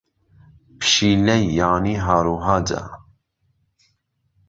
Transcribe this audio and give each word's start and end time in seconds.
پشیلەی 0.79 1.45
یانی 1.57 1.95
ھاروھاجە. 2.05 2.83